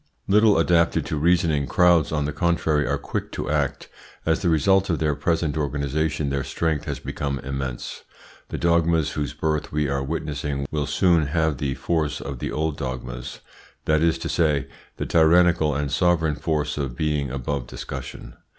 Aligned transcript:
Little 0.27 0.57
adapted 0.57 1.05
to 1.05 1.15
reasoning, 1.15 1.67
crowds, 1.67 2.11
on 2.11 2.25
the 2.25 2.33
contrary, 2.33 2.87
are 2.87 2.97
quick 2.97 3.31
to 3.33 3.51
act. 3.51 3.87
As 4.25 4.41
the 4.41 4.49
result 4.49 4.89
of 4.89 4.97
their 4.97 5.13
present 5.13 5.55
organisation 5.55 6.31
their 6.31 6.43
strength 6.43 6.85
has 6.85 6.97
become 6.97 7.37
immense. 7.37 8.01
The 8.49 8.57
dogmas 8.57 9.11
whose 9.11 9.35
birth 9.35 9.71
we 9.71 9.87
are 9.89 10.01
witnessing 10.01 10.65
will 10.71 10.87
soon 10.87 11.27
have 11.27 11.59
the 11.59 11.75
force 11.75 12.19
of 12.19 12.39
the 12.39 12.51
old 12.51 12.77
dogmas; 12.77 13.41
that 13.85 14.01
is 14.01 14.17
to 14.17 14.27
say, 14.29 14.65
the 14.97 15.05
tyrannical 15.05 15.75
and 15.75 15.91
sovereign 15.91 16.33
force 16.35 16.79
of 16.79 16.95
being 16.97 17.29
above 17.29 17.67
discussion. 17.67 18.35